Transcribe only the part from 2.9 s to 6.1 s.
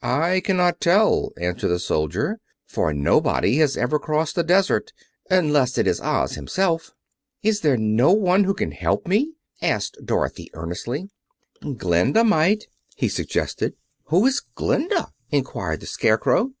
nobody has ever crossed the desert, unless it is